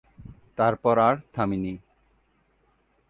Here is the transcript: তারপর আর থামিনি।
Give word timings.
তারপর 0.57 0.95
আর 0.99 1.15
থামিনি। 1.33 1.73